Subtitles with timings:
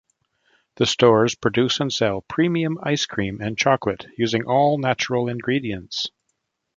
[0.77, 6.07] The stores produce and sell premium ice cream and chocolate using all natural ingredients.